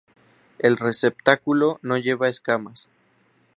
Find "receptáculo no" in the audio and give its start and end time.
0.77-1.95